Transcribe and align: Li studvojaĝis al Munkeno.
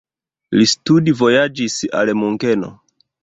Li 0.59 0.65
studvojaĝis 0.71 1.77
al 2.01 2.13
Munkeno. 2.23 2.73